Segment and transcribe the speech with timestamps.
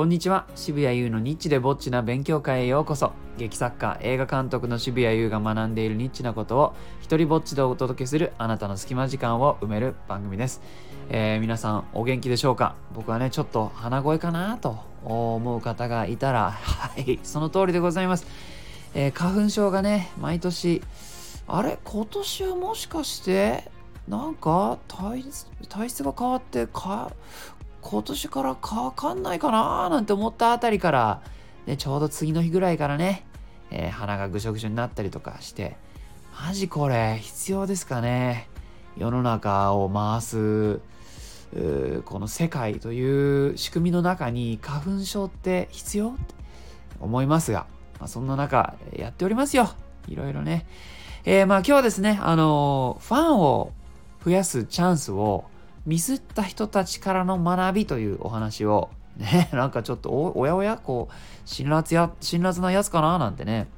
[0.00, 0.46] こんにちは。
[0.54, 3.12] 渋谷優のニッチでぼっちな勉強会へようこそ。
[3.36, 10.62] 劇作家映画監督の渋谷優が学んでいるニッチなことを一人ぼっちでお届けするあなたの隙間時間を埋める番組です、
[11.10, 12.76] えー皆さんお元気でしょうか？
[12.94, 18.26] 僕はねちょっと鼻声かなと思う方がいたらはいその通りでございます、
[18.94, 20.80] えー花粉症がね毎年
[21.46, 21.78] あれ？
[21.84, 23.70] 今年はもしかして
[24.08, 27.12] なんか体質体質が変わってか
[27.82, 31.22] 今年からかかんないかななんて思ったあたりから、
[31.66, 33.26] ね、ちょうど次の日ぐらいからね、
[33.70, 35.76] えー鼻がぐしょぐしょになったりとかして
[36.44, 38.48] マジこれ必要ですかね。
[38.96, 40.80] 世の中を回す
[42.04, 46.34] この世界という仕組みの中に花粉症って必要って
[47.00, 47.66] 思いますが、
[47.98, 49.70] まあ、そんな中やっておりますよ。
[50.06, 50.66] いろいろね。
[51.24, 53.72] えーまあ今日はですねあのーファンを
[54.24, 55.44] 増やすチャンスを
[55.86, 63.68] ミスった人たちからの学びというお話をね なんかちょっとおおやおやこう辛辣や辛辣なやつかななんてね。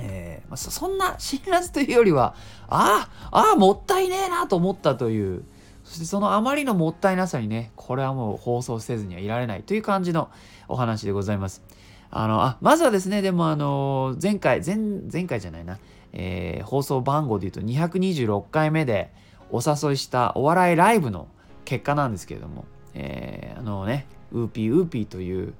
[0.00, 2.34] えーまあ、そそんな 辛辣というよりは
[2.68, 5.44] ああああもったいねえなと思ったという。
[5.84, 10.30] そしてそのあまりのもったいなさにねこれはもう放送せずにはいられないという感じの
[10.66, 11.62] お話でございます。
[12.10, 14.76] あのあまずはですねでもあの前回前
[15.12, 15.78] 前回じゃないな、
[16.12, 19.12] えー放送番号で言うと226回目で
[19.54, 21.28] お誘いしたお笑いライブの
[21.64, 25.54] 結果なんですけれども、えーあのねウーピーウーピーという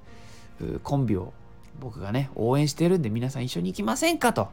[0.83, 1.31] コンビを
[1.79, 4.49] 僕がね応援してるんで皆さん一緒に行きませんかと、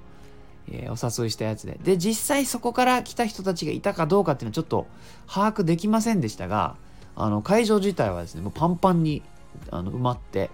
[0.71, 1.79] えーお誘いしたやつで。
[1.83, 4.87] で実際そこから来た人たちがいたかどうかっていうのはちょっと
[5.27, 6.77] 把握できませんでしたが
[7.17, 9.23] あの会場自体はですねもうパンパンに
[9.71, 10.51] あの埋まって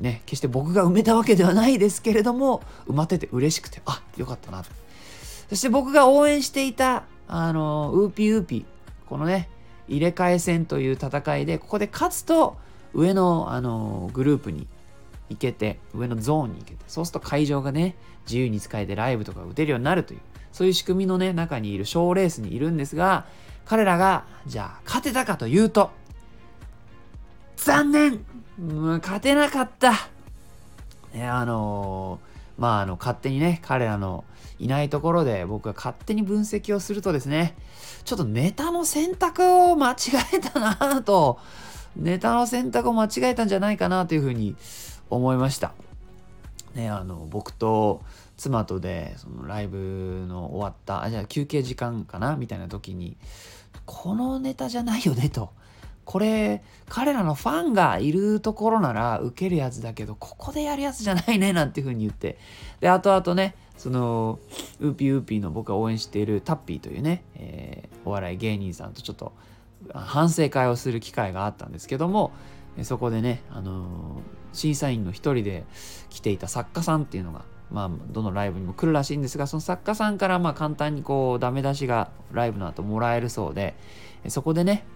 [0.00, 4.70] ね決して僕が埋めたわけではないですけれども埋まってて嬉しくてあよかったなと。
[5.50, 8.64] そして僕が応援していたあのウーピーウーピー
[9.08, 9.48] このね
[9.88, 12.56] 入れ替え戦という戦いでここで勝つと
[12.92, 14.66] 上のあのグループに
[15.28, 17.96] 行けて上のゾーンに行けてそうすると会場がね
[18.26, 20.20] 自由に使えてライブとか打てるようになるという
[20.52, 23.26] そういう仕組みのね中にいる賞レースにいるんですが
[23.66, 25.90] 彼らがじゃあ勝てたかというと
[27.56, 28.14] 残念
[28.58, 29.92] う勝てなかった。
[31.12, 34.24] ねあのーまああの勝手にね彼らの
[34.58, 37.56] いないところで僕が勝手に分析をするとですね
[38.04, 39.96] ちょっとネタの選択を間違
[40.34, 41.38] えたなぁと
[41.96, 44.56] ネタの選択を間違えたんじゃないかなというふうに
[45.10, 45.74] 思いました。
[46.74, 48.02] ね、あの僕と
[48.36, 53.16] 妻とでそのライブの終わったあじゃあ休憩時間かなみたいな時に
[53.86, 55.50] このネタじゃないよねと
[56.04, 62.38] これ彼らのファンがいるところなら受けるやつだけどここでやるやつじゃないねなんていう風に言って。
[62.80, 64.38] で後々ねその
[64.80, 69.32] ウーピーウーピーの僕が応援しているタッピーというね、えーお笑い芸人さんとちょっと
[69.94, 72.32] 反省会をする機会があったんですけども
[72.82, 75.64] そこでね、あのー審査員の一人で
[76.10, 83.74] 来ていた作家さんっていうのが、まあ、どのライブにも来るらしいんですがその作家さんからまあ簡単にこうダメ出しがライブの後もらえるそうで
[84.28, 84.86] そこでね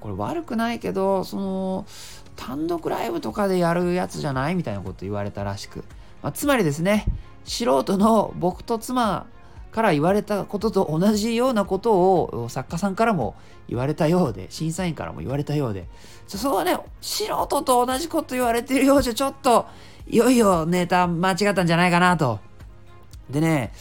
[0.00, 1.86] これ悪くないけどその
[2.36, 5.84] 単独ライブとかでやるやつじゃないみたいなこと言われたらしく、
[6.22, 7.06] まあ、つまりですね
[7.44, 9.26] 素人の僕と妻
[9.70, 13.34] から言われたことと同じようなことを作家さんからも
[13.68, 15.86] 言われたようで審査員からも言われたようで
[16.26, 19.66] そこはね素人と同じこと言われてるようじゃちょっと
[20.08, 22.40] いよいよネタ間違ったんじゃないかなと。
[23.28, 23.72] でね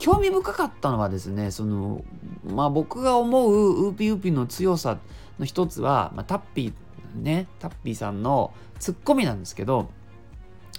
[0.00, 2.02] 興味深かったのはですねその
[2.44, 4.98] まあ僕が思うウーピーウーピーの強さ
[5.38, 9.90] の一つは、まあ、タッピーねタッピーさんのツッコミなんですけど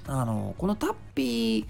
[0.08, 1.66] あのこのタッピー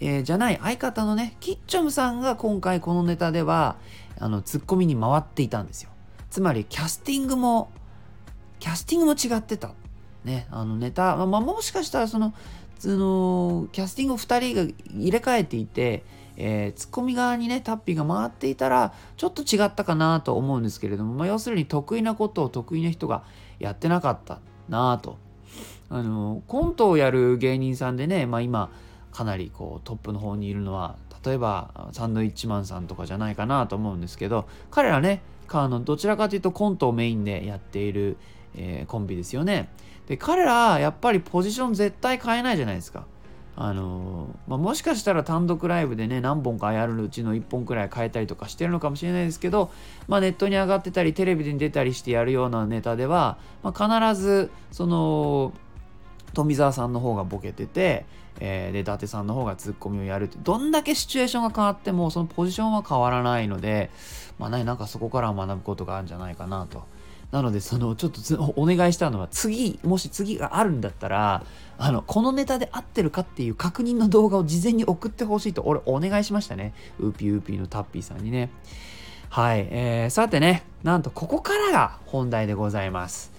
[0.00, 3.76] えーじゃない相方のねキッチョムさんが今回このネタでは
[4.18, 5.90] あのツッコミに回っていたんですよ。
[6.30, 7.70] つまりキャスティングも
[8.60, 9.72] キャスティングも違ってた。
[10.24, 12.34] ねあのネタ、まあ、もしかしたらその
[12.78, 16.04] そのキャスティングを2人が入れ替えていて、
[16.40, 23.24] えーツッコミ側にねタッピーが回っていたらちょっと違ったかなと思うんですけれども、まあ、要するに得意なことを得意な人が
[23.58, 24.38] やってなかった
[24.68, 25.18] なと
[25.90, 28.70] あのコントをやる芸人さんでね、まあ、今
[29.12, 38.16] かなりこうトップの方にいるのは例えばサンドイッチマンさんとかじゃないかなと思うんですけど彼らねあのどちらかというとコントをメインでやっている、
[38.54, 39.70] えーコンビですよね。
[40.06, 43.06] で彼らやっぱりポジション絶対変えないじゃないですか。
[43.60, 49.72] あのまあ、もしかしたら単独ライブでね何本かやるうちの1本くらい変えたりとかしてるのかもしれないですけど、
[50.06, 55.52] まあ、ネットに上がってたりテレビに出たりしてやるようなネタでは、まあ、必ずその
[56.34, 58.06] 富澤さんの方がボケてて、
[58.38, 63.90] えーで伊達さんの方がツッコミをやるってどんだけシチュエーションが変わってもそのポジションは変わらないので、
[64.38, 66.84] まあね、なんかそこから学ぶことがあるんじゃないかなと。
[67.30, 71.44] なのでそのちょっとお願いしたのは次もし次があるんだったら
[71.76, 76.72] あのこのネタで合ってるかっていう確認の動画を事前に送ってほしいと俺お願いしましたね。
[76.98, 78.50] ウーピーウーピーのタッピーさんにね。
[79.28, 83.38] はい、えー、さてねなんとここからが本題でございます。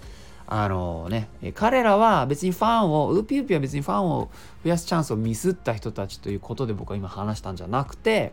[0.52, 4.30] あのね、彼らは別にファンを、ウーピーウーピーは別にファンを
[4.64, 8.32] 増やすチャンスをミスった人たちということで僕は今話したんじゃなくて、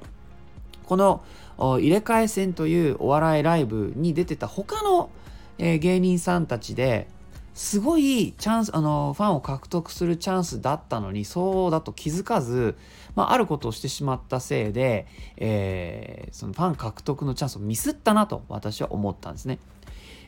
[0.86, 1.22] この
[1.60, 5.12] 入れ替え戦というお笑いライブに出てた他の、
[5.58, 7.08] えー、芸人さんたちで
[7.54, 12.76] すごいチャンス、あの、ファンを獲得するチャンスだったのに、そうだと気づかず、
[13.16, 15.08] まあ、あることをしてしまったせいで、
[15.38, 19.58] えー、そのファン獲得のチャンスをミスったなと私は思ったんですね。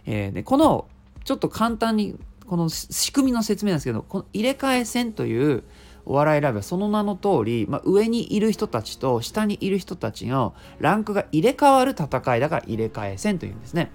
[0.08, 0.88] えー、で、この
[1.24, 2.16] ちょっと簡単に
[2.48, 5.64] この仕組みの説明なんですけどこの入れ替え戦という
[6.06, 13.92] お笑いライブはその名の通り、まあ、上にいる人たちと下にいる人たちのランクが入れ替わる戦いだから入れ替え戦というんですね。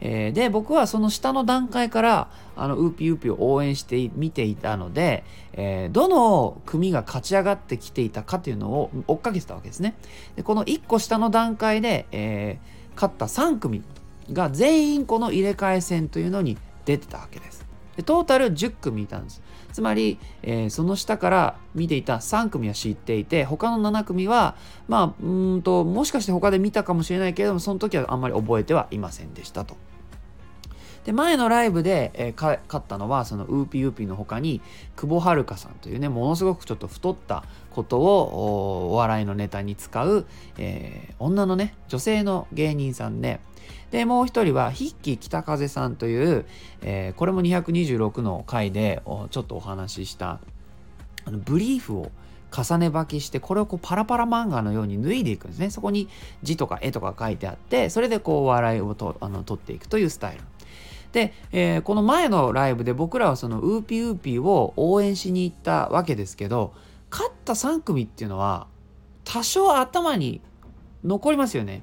[0.00, 9.96] えー、で僕はその下の段階からあのウーピーウーピーを応援して見ていたので、えー、どの組が勝ち上がってきていたかというのを追っかけてたわけですね。
[10.36, 13.82] でこの1個下の段階で、えー、勝った3組
[14.32, 17.66] が全員この入れ替え戦というのに出てたわけです。
[17.96, 19.42] でトータル10組いたんです。
[19.72, 24.56] つまり、えー、その下から見ていた3組は知っていて他の7組は
[24.88, 29.76] まあうんともしかして他で見たかもしれないけれどもその時はあんまり覚えてはいませんでしたと。
[31.08, 34.60] で前のライブで、えー、勝ったのはそのウーピーウーピーの他に
[34.94, 40.26] 久保遥さんというねものすごくちょっと太ったことをお笑いのネタに使う、
[40.58, 43.40] えー、女のね女性の芸人さんで
[43.90, 46.44] で、もう一人は、ヒッキー北風さんという、
[46.82, 49.00] えー、これも226の回で
[49.30, 50.40] ちょっとお話しした、
[51.24, 52.12] あのブリーフを
[52.50, 55.70] 重ね履きして、これをこうパラパラ漫画のように脱いでいくんですね。
[55.70, 56.08] そこに
[56.42, 60.42] 字とか絵とか書いてあって、それでこう笑いをとあの取っていくというスタイル。
[61.12, 66.74] で、えー、この前のライブで僕らはそのウーピーウーピーを応援しに行ったわけですけど、
[67.10, 68.66] 勝った3組っていうのは
[69.24, 70.40] 多少頭に
[71.04, 71.82] 残りますよね。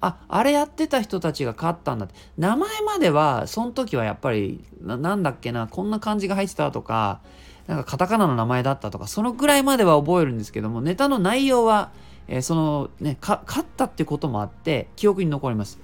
[0.00, 7.20] ああれやってた人たちが勝ったんだって名前まではその時はやっぱりなんだっけなこんな感じが入ってたとか
[7.68, 11.92] なんかカタカナの名前だったとかそのぐらいまでは覚えるんですけどもネタの内容は、
[12.26, 15.78] えー、そのね勝ったってこともあって記憶に残ります、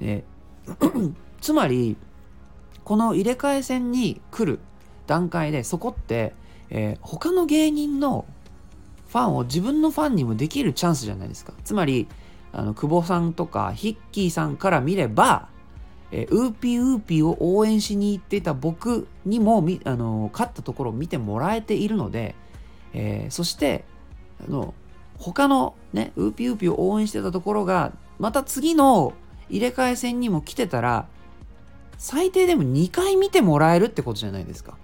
[0.00, 1.96] えー、つまり
[2.84, 4.60] この入れ替え戦に来る
[5.06, 6.34] 段階でそこって、
[6.70, 8.26] えー、他の芸人の
[9.08, 11.52] ファンを自分のファンにもできるチャンスじゃないですか。
[11.64, 12.06] つまり
[12.52, 15.48] あの久保さんとかヒッキーさんから見れば、
[16.12, 22.34] えー、ウーピーウーピーを応援しに行っていた僕にもあの勝ったところを見てもらえているので、
[22.92, 23.84] えー、そして
[24.46, 24.74] あの
[25.16, 29.12] 他のねウーピーウーピーを応援してたところがまた次の
[29.48, 31.06] 入れ替え戦にも来てたら
[32.00, 34.78] 最低でも2回見てもらえるってことじゃないですか。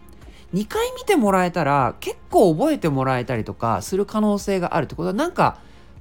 [0.53, 5.59] 2回見てもらえたら結構覚えてもらえたりとかする可能性があるってことはなんか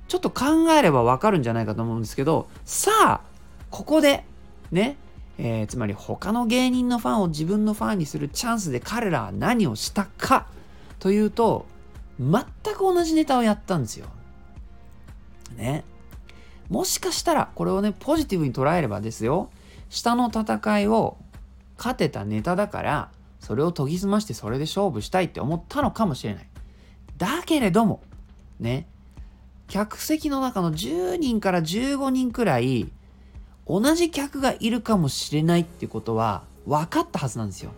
[0.10, 3.22] ちょっと考えればわかるんじゃないかと思うんですけど、さあ、
[3.72, 4.26] ここで、
[4.74, 4.98] ね、
[5.38, 10.48] えー、つまり他の芸人のファンを自分のファンにするチャンスで彼らは何をしたか
[11.00, 11.66] というと、
[12.20, 12.44] 全
[12.76, 14.08] く同じネタをやったんですよ。
[15.56, 15.86] ね。
[16.68, 19.50] もしかしたら、これをね、ポジティブに捉えればですよ、
[19.90, 21.18] 下の戦いを
[21.78, 26.48] 勝てたネタだから、それを研ぎ澄ましてそれで勝負したいって思ったのかもしれない。
[27.18, 28.02] だけれども、
[28.60, 28.88] ね、
[29.68, 32.92] 客席の中の10人から15人くらい
[33.68, 37.72] 同じ客がいるかもしれないってことは分かったはずなんですよ。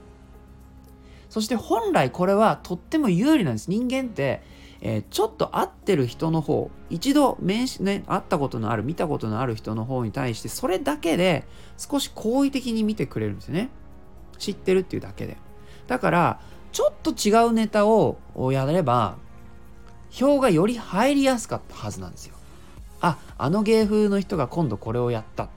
[1.30, 3.70] そして本来これはとっても有利なんです。
[3.70, 4.42] 人間って、
[4.82, 11.46] えー、ちょっと会ってる人の方、一度面ね、会ったことのある、見たことのある人の方に対して、それだけで
[11.78, 13.70] 少し好意的に見てくれるんですよね。
[14.38, 15.38] 知ってるっていうだけで。
[15.88, 16.40] だから、
[16.72, 18.18] ちょっと違うネタを
[18.52, 19.18] やれば、
[20.10, 22.36] 票がより入りやすかったはずなんですよ。
[23.02, 25.50] あ、あの芸風の人が今度これをやったっ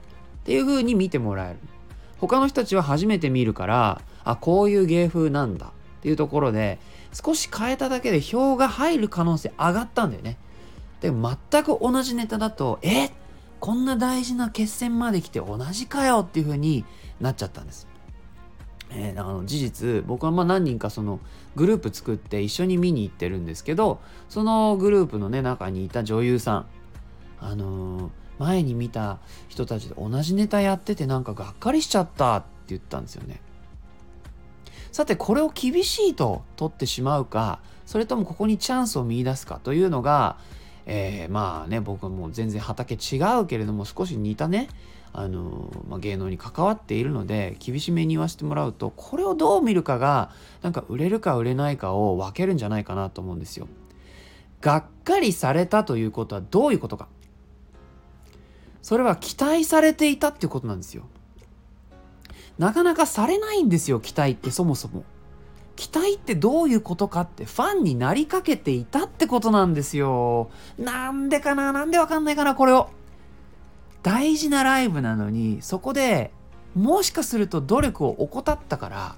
[0.43, 1.59] ていう風に見てもらえる。
[2.19, 6.79] 他の人たちは初めて見るから、あ、こういう芸風なんだっていうところで、
[7.13, 10.37] 少し変えただけで票が入る可能性上がったんだよね。
[10.99, 13.09] で全く同じネタだと、え
[13.59, 16.83] こんな大事な決戦まで来て同じかよっていう風に
[17.19, 17.87] なっちゃったんです。
[18.93, 21.19] えー、あの事実僕はまあ何人かその
[21.55, 26.65] グループ作って一緒に見に行ってるんですけどそのグループのね中にいた女優さん
[27.39, 33.39] あのー、前に見た人たちで同じネタやっててなんかがっかりしちゃったって言ったんですよね
[34.91, 40.37] さてこれを厳しいと取ってしまうかそれともここにチャンスを見いだすかというのが、
[40.85, 44.67] えー、まあね僕はもう全然畑違うけれども少し似たね
[45.13, 50.31] あの、まあ、芸能に関わっているので厳しめに言わせてもらうとこれをどう見るかが
[50.61, 53.67] なんか売れるか売れないかを分けるんじゃないかなと思うんですよ。
[54.61, 57.07] がっかりされたということはどういうことか
[58.83, 61.03] それは期待されていたっていうことなんですよ。
[62.57, 65.03] なかなかされないんですよ期待ってそもそも。
[65.75, 70.51] 期待ってどういうことかってファンになりかけていたってことなんですよ。
[70.77, 72.89] なんでかななんでわかんないかなこれを。
[74.03, 76.31] 大事なライブなのにそこで
[76.75, 79.15] もしかすると努力を怠ったから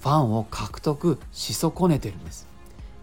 [0.00, 2.51] ファンを獲得し損ねてるんです。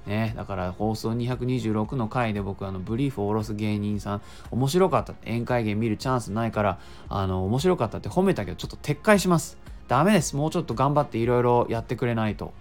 [0.10, 5.13] ね、だから放送226の回で僕あのブリーフを下ろす芸人さん面白かった。
[5.22, 9.60] 宴会芸見るチャンスないからあの面白かったって褒めたけどちょっと撤回します。
[9.88, 10.36] ダメです。
[10.36, 12.54] もうちょっと頑張っていろいろやってくれないと。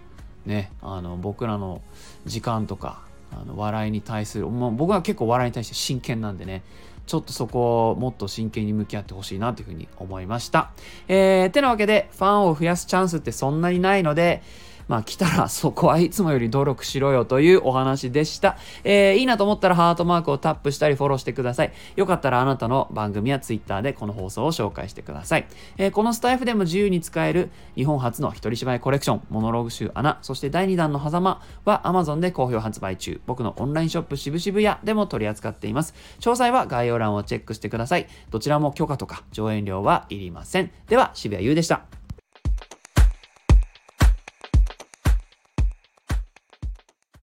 [0.44, 0.70] ね。
[0.82, 1.80] あの僕らの
[2.26, 3.00] 時間とか
[3.32, 6.62] あの笑いに対する、もう僕は結構笑いに対して真剣なんでね。
[7.06, 10.72] ちょっとそこをもっと真剣に向き合ってほしいなというふうに思いました。
[11.08, 14.42] えー、てなわけでファンを増やすチャンスってそんなにないので
[14.88, 18.56] まあ来たらそこはいつもより努力しろよというお話でした。
[18.84, 21.72] えー、いいなと思ったらハートマークをタップしたりフォローしてください。
[21.96, 25.46] よかったらあなたの番組や Twitter でこの放送を紹介してください。
[25.76, 33.20] えー、このスタイフでも自由に使える日本初の一人芝居コレクション、モノローグ集穴、そして第2弾の狭間は Amazon で好評発売中。
[33.26, 35.94] 僕のオンラインショップ渋々屋でも取り扱っています。
[36.20, 38.06] 詳細は概要欄をチェックしてください。
[38.30, 40.70] どちらも許可とか上演料はいりません。
[40.88, 41.97] では、渋谷優でした。